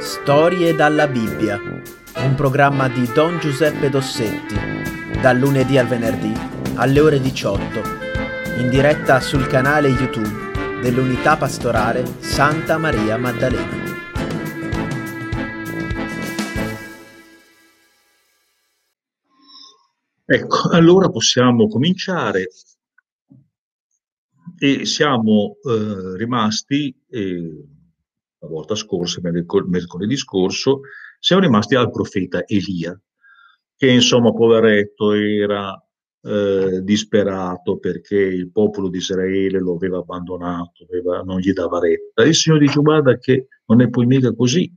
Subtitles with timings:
[0.00, 4.54] Storie dalla Bibbia, un programma di Don Giuseppe Dossetti,
[5.20, 6.32] dal lunedì al venerdì
[6.76, 7.82] alle ore 18,
[8.60, 13.88] in diretta sul canale YouTube dell'Unità Pastorale Santa Maria Maddalena.
[20.24, 22.48] Ecco, allora possiamo cominciare
[24.58, 27.79] e siamo eh, rimasti eh,
[28.40, 30.80] la volta scorsa, mercoledì scorso,
[31.18, 32.98] siamo rimasti al profeta Elia,
[33.76, 35.80] che insomma, poveretto, era
[36.22, 42.24] eh, disperato perché il popolo di Israele lo aveva abbandonato, aveva, non gli dava retta.
[42.24, 44.72] Il Signore dice, guarda che non è poi mica così.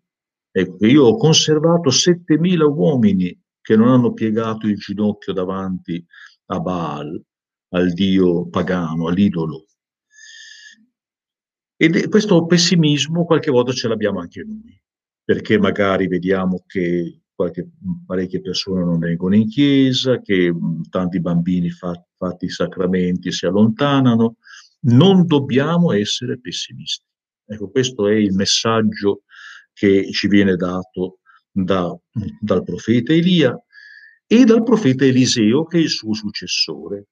[0.52, 6.06] Ecco, io ho conservato 7.000 uomini che non hanno piegato il ginocchio davanti
[6.48, 7.22] a Baal,
[7.70, 9.66] al dio pagano, all'idolo.
[11.84, 14.82] E questo pessimismo qualche volta ce l'abbiamo anche noi,
[15.22, 17.72] perché magari vediamo che qualche,
[18.06, 20.56] parecchie persone non vengono in chiesa, che
[20.90, 24.38] tanti bambini fa, fatti i sacramenti si allontanano.
[24.86, 27.04] Non dobbiamo essere pessimisti.
[27.46, 29.24] Ecco, questo è il messaggio
[29.74, 31.20] che ci viene dato
[31.52, 31.94] da,
[32.40, 33.62] dal profeta Elia
[34.26, 37.08] e dal profeta Eliseo, che è il suo successore.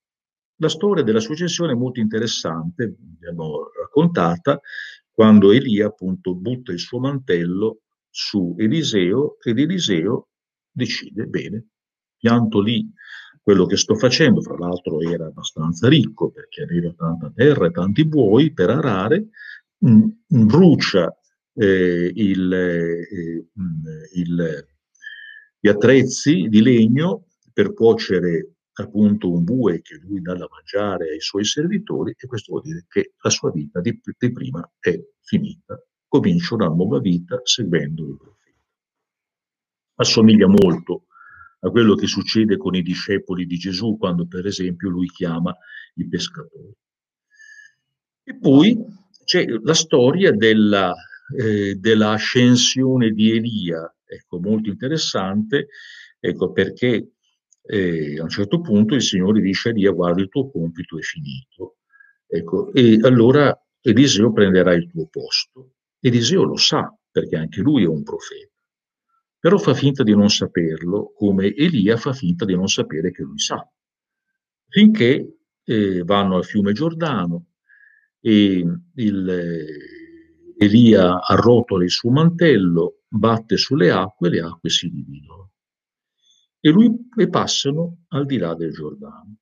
[0.61, 4.61] La storia della successione è molto interessante, l'abbiamo raccontata,
[5.09, 7.81] quando Elia appunto butta il suo mantello
[8.11, 10.29] su Eliseo ed Eliseo
[10.69, 11.65] decide, bene,
[12.15, 12.87] pianto lì
[13.41, 18.05] quello che sto facendo, fra l'altro era abbastanza ricco perché aveva tanta terra e tanti
[18.05, 19.29] buoi per arare,
[19.79, 21.11] mh, mm, brucia
[21.55, 24.67] eh, il, eh, mm, il,
[25.59, 31.19] gli attrezzi di legno per cuocere appunto un bue che lui dà da mangiare ai
[31.19, 35.81] suoi servitori e questo vuol dire che la sua vita di, di prima è finita.
[36.07, 38.59] Comincia una nuova vita seguendo il profeta.
[39.95, 41.05] Assomiglia molto
[41.59, 45.55] a quello che succede con i discepoli di Gesù quando per esempio lui chiama
[45.95, 46.73] i pescatori.
[48.23, 48.77] E poi
[49.23, 50.93] c'è la storia della,
[51.37, 55.67] eh, dell'ascensione di Elia, ecco, molto interessante,
[56.19, 57.11] ecco, perché
[57.63, 61.01] e a un certo punto il Signore dice a Elia, guarda il tuo compito è
[61.01, 61.77] finito.
[62.27, 65.73] Ecco, e allora Eliseo prenderà il tuo posto.
[65.99, 68.49] Eliseo lo sa, perché anche lui è un profeta.
[69.39, 73.39] Però fa finta di non saperlo, come Elia fa finta di non sapere che lui
[73.39, 73.67] sa.
[74.67, 77.47] Finché eh, vanno al fiume Giordano
[78.19, 84.89] e il, eh, Elia arrotola il suo mantello, batte sulle acque e le acque si
[84.89, 85.40] dividono
[86.61, 89.35] e, lui, e passano al di là del Giordano.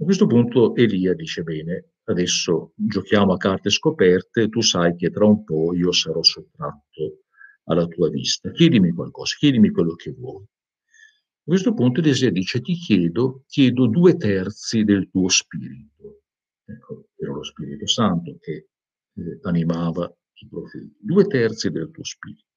[0.00, 5.26] A questo punto Elia dice bene, adesso giochiamo a carte scoperte, tu sai che tra
[5.26, 7.20] un po' io sarò sottratto
[7.64, 8.50] alla tua vista.
[8.50, 10.42] Chiedimi qualcosa, chiedimi quello che vuoi.
[10.42, 16.22] A questo punto Elisea dice ti chiedo, chiedo due terzi del tuo spirito.
[16.64, 18.68] Ecco, era lo Spirito Santo che
[19.14, 20.96] eh, animava i profeti.
[20.98, 22.53] Due terzi del tuo spirito.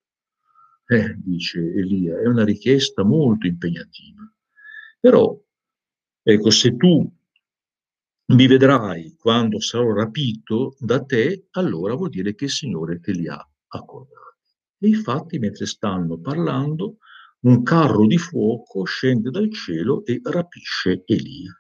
[0.89, 4.21] Eh, dice Elia, è una richiesta molto impegnativa.
[5.01, 5.37] Però,
[6.23, 7.13] ecco, se tu
[8.29, 13.27] mi vedrai quando sarò rapito da te, allora vuol dire che il Signore te li
[13.27, 14.15] ha accordati.
[14.79, 16.99] E infatti, mentre stanno parlando,
[17.41, 21.51] un carro di fuoco scende dal cielo e rapisce Elia.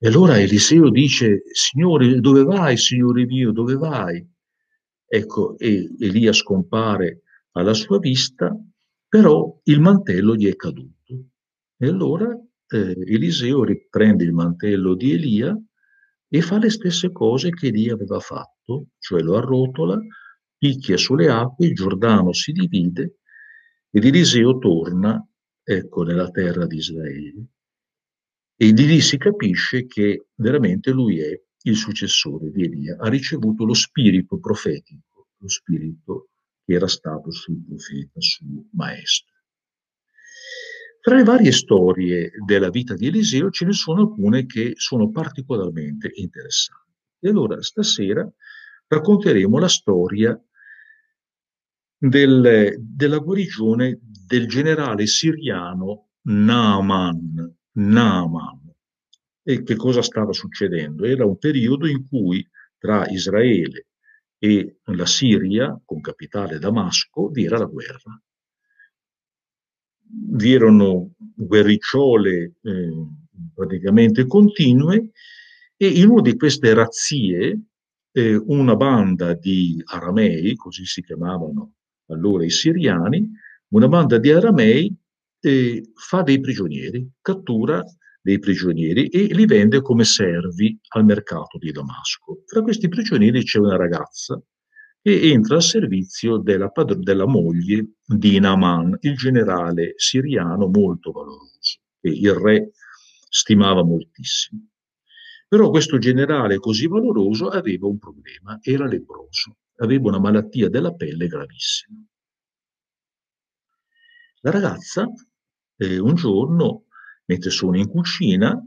[0.00, 4.28] E allora Eliseo dice, Signore, dove vai, Signore mio, dove vai?
[5.06, 7.22] Ecco, e Elia scompare
[7.52, 8.56] alla sua vista,
[9.08, 11.24] però il mantello gli è caduto.
[11.76, 15.58] E allora eh, Eliseo riprende il mantello di Elia
[16.28, 19.98] e fa le stesse cose che Elia aveva fatto, cioè lo arrotola,
[20.56, 23.18] picchia sulle acque, il Giordano si divide
[23.90, 25.26] ed Eliseo torna,
[25.62, 27.46] ecco, nella terra di Israele.
[28.56, 33.64] E di lì si capisce che veramente lui è il successore di Elia, ha ricevuto
[33.64, 36.37] lo spirito profetico, lo spirito che
[36.74, 39.34] era stato sul profeta, sul maestro.
[41.00, 46.10] Tra le varie storie della vita di Eliseo ce ne sono alcune che sono particolarmente
[46.14, 46.92] interessanti.
[47.20, 48.30] E allora stasera
[48.86, 50.38] racconteremo la storia
[51.96, 57.56] del, della guarigione del generale siriano Naaman.
[57.72, 58.74] Naaman.
[59.42, 61.04] E che cosa stava succedendo?
[61.04, 63.86] Era un periodo in cui tra Israele
[64.38, 68.22] e la Siria, con capitale Damasco, vi era la guerra.
[70.10, 73.06] Vi erano guerricciole eh,
[73.54, 75.10] praticamente continue
[75.76, 77.60] e in una di queste razzie
[78.12, 81.74] eh, una banda di aramei, così si chiamavano
[82.06, 83.30] allora i siriani,
[83.68, 84.94] una banda di aramei
[85.40, 87.84] eh, fa dei prigionieri, cattura
[88.20, 92.42] dei prigionieri e li vende come servi al mercato di Damasco.
[92.44, 94.40] Tra questi prigionieri c'è una ragazza
[95.00, 102.08] che entra al servizio della, della moglie di Naaman, il generale siriano molto valoroso, che
[102.08, 102.72] il re
[103.28, 104.68] stimava moltissimo.
[105.46, 111.26] Però questo generale così valoroso aveva un problema, era lebroso, aveva una malattia della pelle
[111.26, 112.04] gravissima.
[114.40, 115.06] La ragazza
[115.76, 116.84] eh, un giorno,
[117.28, 118.58] mentre sono in cucina,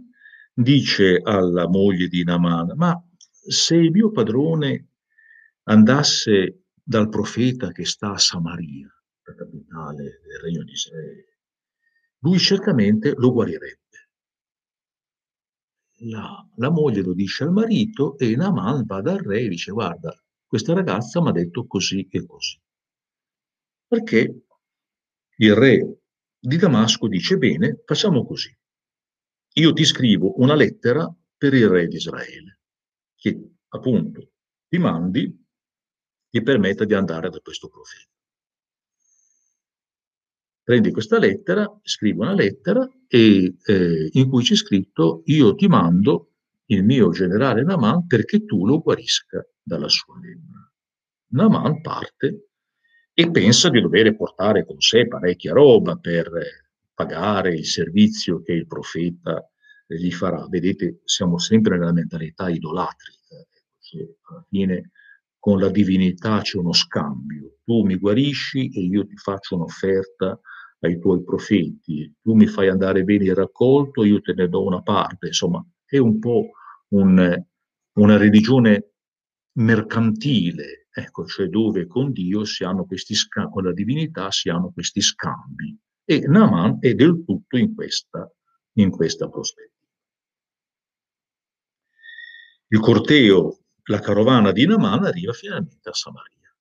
[0.54, 2.96] dice alla moglie di Naaman, ma
[3.30, 4.90] se il mio padrone
[5.64, 8.88] andasse dal profeta che sta a Samaria,
[9.24, 11.38] la capitale del regno di Israele,
[12.20, 13.80] lui certamente lo guarirebbe.
[16.04, 20.16] La, la, moglie lo dice al marito e Naaman va dal re e dice guarda,
[20.46, 22.60] questa ragazza mi ha detto così e così.
[23.88, 24.44] Perché
[25.38, 26.01] il re
[26.44, 28.56] di Damasco dice bene, facciamo così.
[29.54, 32.62] Io ti scrivo una lettera per il re di Israele,
[33.16, 34.32] che appunto
[34.68, 35.40] ti mandi
[36.30, 38.10] ti permetta di andare da questo profeta.
[40.64, 46.32] Prendi questa lettera, scrivi una lettera e, eh, in cui c'è scritto io ti mando
[46.66, 50.72] il mio generale Naman perché tu lo guarisca dalla sua lebbra.
[51.34, 52.51] Naman parte
[53.14, 56.30] e pensa di dover portare con sé parecchia roba per
[56.94, 59.46] pagare il servizio che il profeta
[59.88, 60.48] gli farà.
[60.48, 63.46] Vedete, siamo sempre nella mentalità idolatrica.
[63.80, 64.92] Cioè, alla fine
[65.38, 67.58] con la divinità c'è uno scambio.
[67.66, 70.40] Tu mi guarisci e io ti faccio un'offerta
[70.82, 72.14] ai tuoi profeti.
[72.22, 75.28] Tu mi fai andare bene il raccolto, io te ne do una parte.
[75.28, 76.52] Insomma, è un po'
[76.90, 77.44] un,
[77.94, 78.94] una religione
[79.54, 84.72] mercantile, ecco, cioè dove con Dio si hanno questi scambi, con la divinità si hanno
[84.72, 85.78] questi scambi.
[86.04, 88.30] E Naaman è del tutto in questa,
[88.74, 89.70] in questa prospettiva.
[92.68, 96.56] Il corteo la carovana di Naman arriva finalmente a Samaria.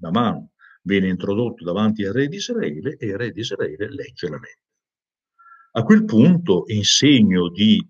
[0.00, 0.48] Naman
[0.82, 4.68] viene introdotto davanti al re di Israele e il re di Israele legge la lettera.
[5.72, 7.86] A quel punto, in segno di,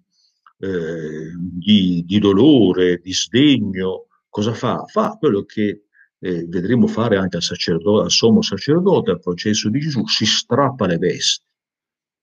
[0.58, 4.84] eh, di, di dolore, di sdegno, cosa fa?
[4.86, 5.84] Fa quello che
[6.18, 10.86] eh, vedremo fare anche al, sacerdote, al sommo sacerdote al processo di Gesù, si strappa
[10.86, 11.44] le vesti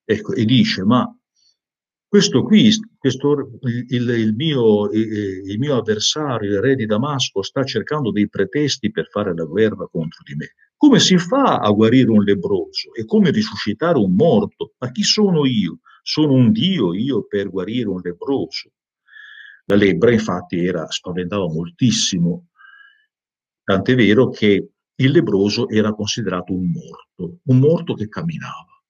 [0.09, 1.11] ecco, e dice, ma
[2.09, 3.59] questo qui, questo,
[3.89, 9.09] il, il, mio, il, mio, avversario, il re di Damasco, sta cercando dei pretesti per
[9.09, 10.53] fare la guerra contro di me.
[10.77, 12.93] Come si fa a guarire un lebroso?
[12.93, 14.75] E come risuscitare un morto?
[14.77, 15.79] Ma chi sono io?
[16.01, 18.71] Sono un Dio io per guarire un lebroso?
[19.69, 22.47] La lebbra infatti era, spaventava moltissimo,
[23.63, 28.81] tant'è vero che il lebroso era considerato un morto, un morto che camminava.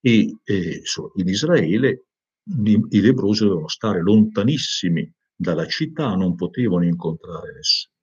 [0.00, 0.82] E eh,
[1.16, 2.06] in Israele
[2.44, 7.94] i lebbrosi dovevano stare lontanissimi dalla città, non potevano incontrare nessuno.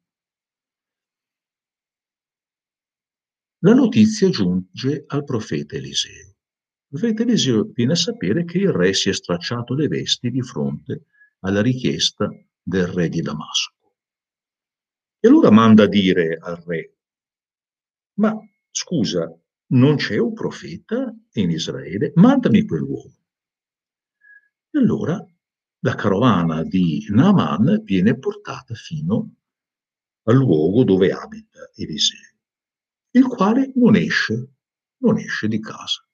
[3.62, 6.28] La notizia giunge al profeta Eliseo.
[6.28, 10.42] Il profeta Eliseo viene a sapere che il re si è stracciato le vesti di
[10.42, 11.06] fronte
[11.40, 12.30] alla richiesta
[12.62, 13.94] del re di Damasco.
[15.20, 16.96] E allora manda a dire al re,
[18.20, 18.38] ma
[18.72, 19.34] scusa,
[19.72, 22.12] non c'è un profeta in Israele?
[22.16, 23.18] Mandami quell'uomo.
[24.72, 25.24] E allora
[25.82, 29.36] la carovana di Naaman viene portata fino
[30.24, 32.38] al luogo dove abita Eliseo,
[33.12, 34.54] il quale non esce,
[34.98, 36.06] non esce di casa.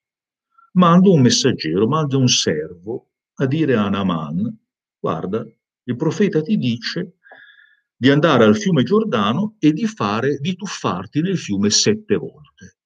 [0.74, 4.65] Manda un messaggero, manda un servo a dire a Naaman,
[5.06, 5.46] guarda,
[5.84, 7.18] il profeta ti dice
[7.96, 12.78] di andare al fiume Giordano e di fare, di tuffarti nel fiume sette volte.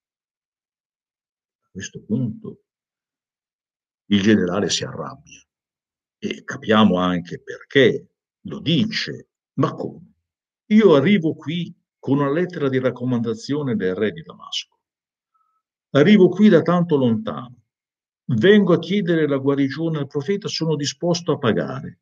[1.61, 2.63] A questo punto
[4.07, 5.41] il generale si arrabbia
[6.17, 8.09] e capiamo anche perché
[8.41, 10.15] lo dice, ma come?
[10.71, 14.77] Io arrivo qui con una lettera di raccomandazione del re di Damasco.
[15.91, 17.63] Arrivo qui da tanto lontano.
[18.25, 22.01] Vengo a chiedere la guarigione al profeta, sono disposto a pagare.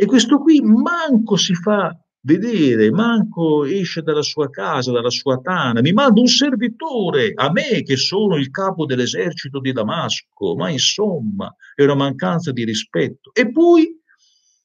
[0.00, 5.80] E questo qui manco si fa vedere, manco esce dalla sua casa, dalla sua tana,
[5.80, 11.52] mi manda un servitore a me che sono il capo dell'esercito di Damasco, ma insomma
[11.74, 13.32] è una mancanza di rispetto.
[13.32, 13.88] E poi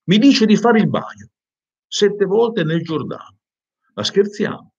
[0.04, 1.30] mi dice di fare il bagno
[1.88, 3.38] sette volte nel Giordano.
[3.94, 4.74] Ma scherziamo.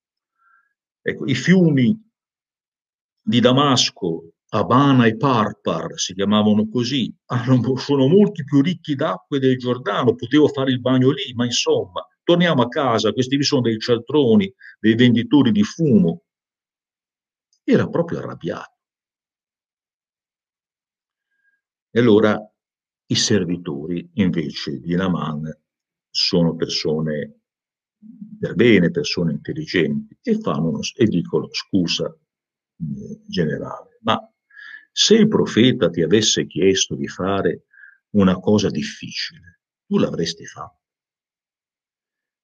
[1.00, 1.96] Ecco, i fiumi
[3.20, 7.12] di Damasco, Abana e Parpar si chiamavano così,
[7.76, 12.62] sono molti più ricchi d'acqua del Giordano, potevo fare il bagno lì, ma insomma, torniamo
[12.62, 16.22] a casa, questi qui sono dei cialtroni, dei venditori di fumo.
[17.64, 18.76] Era proprio arrabbiato.
[21.90, 22.40] E allora
[23.06, 25.50] i servitori invece di Naman
[26.08, 27.40] sono persone
[28.38, 34.28] per bene, persone intelligenti e, fanno, e dicono scusa eh, generale, ma
[34.96, 37.64] se il profeta ti avesse chiesto di fare
[38.10, 40.82] una cosa difficile, tu l'avresti fatto.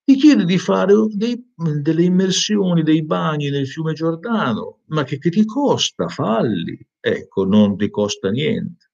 [0.03, 5.31] Ti chiede di fare dei, delle immersioni, dei bagni nel fiume Giordano, ma che, che
[5.31, 6.09] ti costa?
[6.09, 6.77] Falli.
[6.99, 8.91] Ecco, non ti costa niente.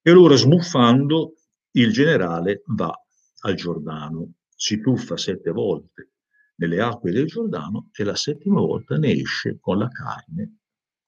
[0.00, 1.34] E allora, smuffando,
[1.72, 2.98] il generale va
[3.40, 6.12] al Giordano, si tuffa sette volte
[6.56, 10.60] nelle acque del Giordano e la settima volta ne esce con la carne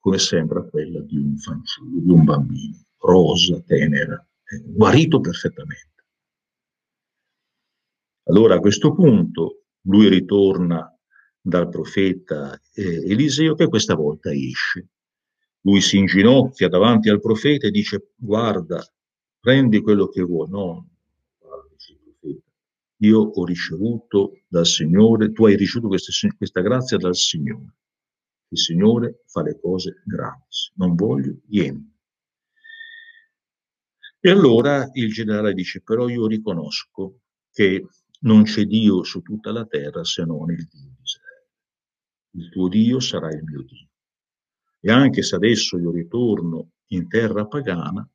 [0.07, 6.05] come sembra quella di un fanciullo, di un bambino, rosa, tenera, eh, guarito perfettamente.
[8.29, 10.97] Allora a questo punto lui ritorna
[11.41, 14.91] dal profeta eh, Eliseo che questa volta esce.
[15.63, 18.81] Lui si inginocchia davanti al profeta e dice guarda,
[19.41, 20.49] prendi quello che vuoi.
[20.49, 20.89] No,
[22.99, 27.75] io ho ricevuto dal Signore, tu hai ricevuto questa, questa grazia dal Signore.
[28.49, 31.95] Il Signore fa le cose gratis, non voglio niente.
[34.21, 37.21] E allora il generale dice, però io riconosco
[37.53, 37.87] che
[38.21, 41.49] non c'è Dio su tutta la terra se non il Dio di Israele.
[42.31, 43.89] Il tuo Dio sarà il mio Dio.
[44.81, 48.09] E anche se adesso io ritorno in terra pagana,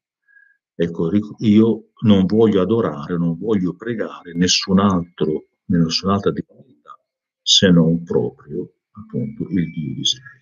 [0.75, 1.09] ecco,
[1.39, 6.97] io non voglio adorare, non voglio pregare nessun altro, nessun'altra divinità
[7.41, 10.39] se non proprio appunto il Dio di Israele.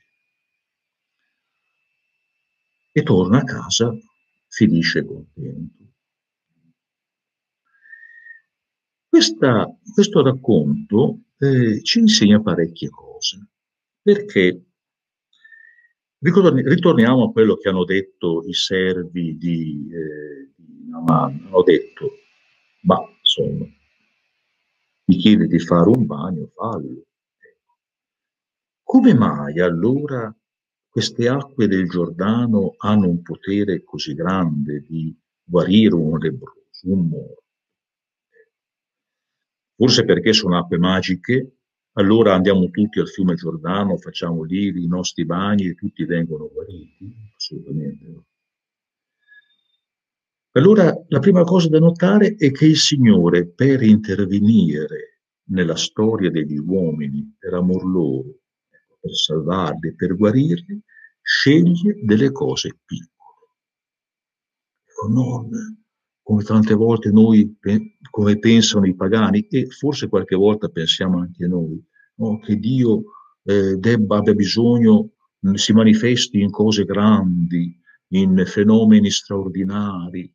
[2.91, 3.95] E torna a casa
[4.47, 5.83] felice e contento.
[9.07, 13.47] Questa, questo racconto eh, ci insegna parecchie cose,
[14.01, 14.65] perché
[16.19, 22.11] ritorniamo a quello che hanno detto i servi di, eh, di Naman, hanno detto,
[22.81, 23.65] ma insomma,
[25.05, 27.05] mi chiede di fare un bagno, fallo.
[28.91, 30.35] Come mai allora
[30.89, 37.43] queste acque del Giordano hanno un potere così grande di guarire un lebroso, un morto?
[39.75, 41.57] Forse perché sono acque magiche,
[41.97, 47.15] allora andiamo tutti al fiume Giordano, facciamo lì i nostri bagni e tutti vengono guariti?
[47.35, 48.25] Assolutamente no.
[50.53, 56.57] Allora la prima cosa da notare è che il Signore per intervenire nella storia degli
[56.57, 58.38] uomini, per amor loro,
[58.99, 60.81] per salvarli, per guarirli,
[61.21, 63.17] sceglie delle cose piccole.
[65.09, 65.49] Non
[66.29, 67.57] come tante volte noi,
[68.11, 71.83] come pensano i pagani, e forse qualche volta pensiamo anche noi,
[72.17, 72.37] no?
[72.37, 73.01] che Dio
[73.45, 75.13] eh, debba, abbia bisogno,
[75.55, 77.75] si manifesti in cose grandi,
[78.09, 80.31] in fenomeni straordinari.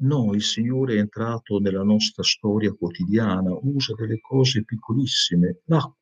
[0.00, 5.94] No, il Signore è entrato nella nostra storia quotidiana, usa delle cose piccolissime, l'acqua,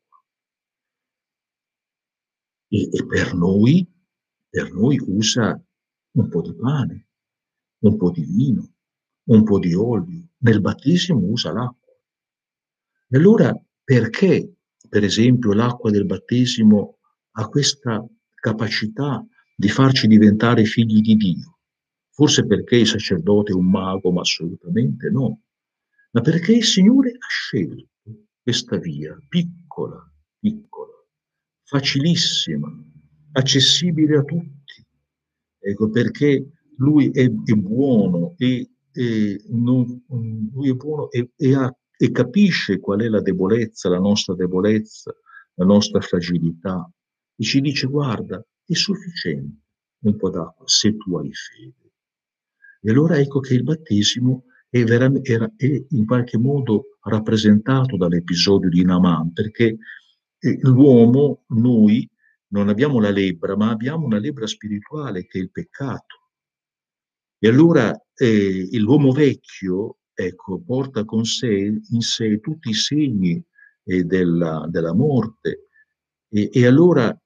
[2.69, 3.87] e, e per, noi,
[4.49, 5.61] per noi usa
[6.13, 7.09] un po' di pane,
[7.81, 8.75] un po' di vino,
[9.29, 10.29] un po' di olio.
[10.39, 11.93] Nel battesimo usa l'acqua.
[13.11, 14.57] E allora perché,
[14.89, 16.99] per esempio, l'acqua del battesimo
[17.33, 21.59] ha questa capacità di farci diventare figli di Dio?
[22.11, 25.43] Forse perché il sacerdote è un mago, ma assolutamente no.
[26.11, 27.87] Ma perché il Signore ha scelto
[28.43, 30.01] questa via piccola,
[30.39, 30.88] piccola,
[31.69, 32.73] facilissima,
[33.33, 34.87] accessibile a tutti.
[35.61, 41.71] Ecco perché lui è, è buono e, e non, lui è buono e, e, ha,
[41.97, 45.15] e capisce qual è la debolezza, la nostra debolezza,
[45.55, 46.91] la nostra fragilità
[47.37, 49.63] e ci dice guarda, è sufficiente
[50.01, 51.93] un po' d'acqua se tu hai fede.
[52.81, 58.85] E allora ecco che il battesimo è, era, è in qualche modo rappresentato dall'episodio di
[58.85, 59.77] Naman, perché
[60.63, 62.09] l'uomo, noi,
[62.49, 66.17] non abbiamo la lebbra, ma abbiamo una lebbra spirituale che è il peccato.
[67.39, 73.43] E allora eh, l'uomo vecchio, ecco, porta con sé, in sé tutti i segni
[73.85, 75.69] eh, della, della, morte.
[76.29, 77.17] E, e allora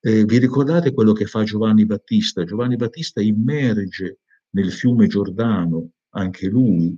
[0.00, 2.44] eh, vi ricordate quello che fa Giovanni Battista?
[2.44, 6.96] Giovanni Battista immerge nel fiume Giordano, anche lui,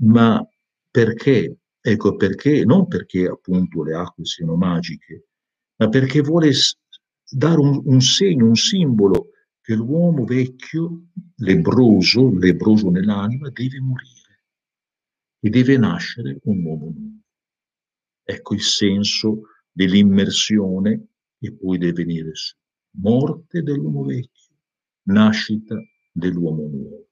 [0.00, 0.46] ma
[0.90, 1.59] perché?
[1.82, 5.26] Ecco perché, non perché appunto le acque siano magiche,
[5.76, 6.52] ma perché vuole
[7.30, 11.04] dare un, un segno, un simbolo che l'uomo vecchio,
[11.36, 14.18] lebroso, lebroso nell'anima, deve morire.
[15.40, 17.18] e deve nascere un uomo nuovo.
[18.24, 21.06] Ecco il senso dell'immersione
[21.38, 22.54] e poi deve venire su.
[22.98, 24.54] Morte dell'uomo vecchio,
[25.04, 25.76] nascita
[26.12, 27.08] dell'uomo nuovo.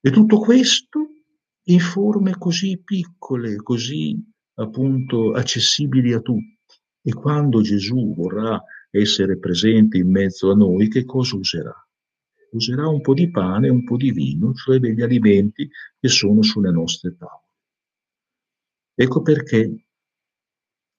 [0.00, 1.23] E tutto questo
[1.64, 4.16] in forme così piccole, così
[4.54, 6.58] appunto accessibili a tutti.
[7.02, 11.74] E quando Gesù vorrà essere presente in mezzo a noi, che cosa userà?
[12.52, 15.68] Userà un po' di pane e un po' di vino, cioè degli alimenti
[15.98, 17.42] che sono sulle nostre tavole.
[18.94, 19.86] Ecco perché,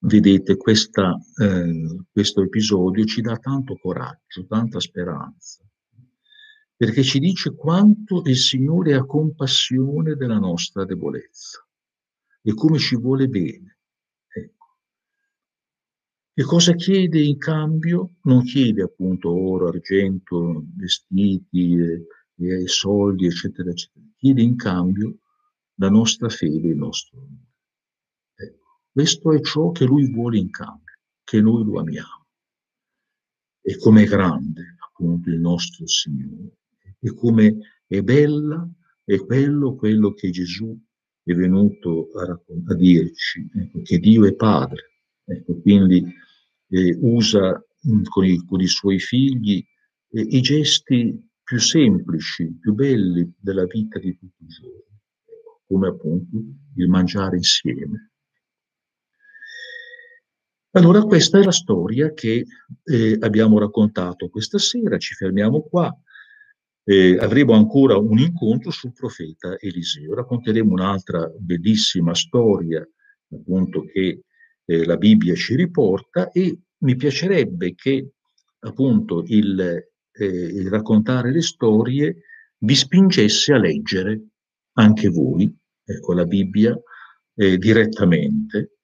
[0.00, 5.65] vedete, questa, eh, questo episodio ci dà tanto coraggio, tanta speranza,
[6.76, 11.66] perché ci dice quanto il Signore ha compassione della nostra debolezza
[12.42, 13.78] e come ci vuole bene.
[14.28, 14.78] Ecco.
[16.34, 18.16] Che cosa chiede in cambio?
[18.24, 22.06] Non chiede appunto oro, argento, vestiti, e,
[22.36, 24.04] e soldi, eccetera, eccetera.
[24.14, 25.20] Chiede in cambio
[25.76, 27.54] la nostra fede, il nostro amore.
[28.34, 28.80] Ecco.
[28.92, 32.26] Questo è ciò che Lui vuole in cambio, che noi lo amiamo.
[33.62, 36.58] E come è grande appunto il nostro Signore
[37.06, 38.68] e come è bella
[39.04, 40.76] è quello, quello che Gesù
[41.22, 44.94] è venuto a, a dirci, ecco, che Dio è Padre.
[45.24, 46.04] Ecco, quindi
[46.68, 49.64] eh, usa mm, con i, con i, suoi figli
[50.10, 55.88] eh, i gesti più semplici, più belli della vita di tutti i giorni, ecco, come
[55.88, 56.36] appunto
[56.74, 58.10] il mangiare insieme.
[60.70, 62.44] Allora questa è la storia che
[62.82, 65.96] eh, abbiamo raccontato questa sera, ci fermiamo qua
[66.88, 70.14] eh, avremo ancora un incontro sul profeta Eliseo.
[70.14, 72.86] Racconteremo un'altra bellissima storia,
[73.32, 74.22] appunto, che
[74.64, 78.10] eh, la Bibbia ci riporta e mi piacerebbe che,
[78.60, 79.58] appunto, il,
[80.12, 82.22] eh, il raccontare le storie
[82.58, 84.28] vi spingesse a leggere
[84.74, 85.52] anche voi,
[85.84, 86.78] ecco, la Bibbia
[87.34, 88.78] eh, direttamente.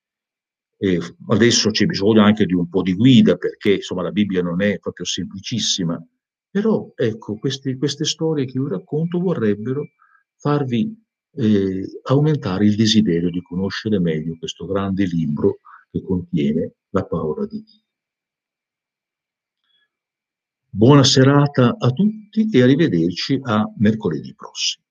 [0.76, 4.60] Eh, adesso c'è bisogno anche di un po' di guida perché insomma la Bibbia non
[4.60, 6.04] è proprio semplicissima,
[6.52, 9.92] però ecco, queste, queste storie che io racconto vorrebbero
[10.36, 10.94] farvi
[11.34, 15.60] eh, aumentare il desiderio di conoscere meglio questo grande libro
[15.90, 17.80] che contiene la parola di Dio.
[20.68, 24.81] Buona serata a tutti e arrivederci a mercoledì prossimo.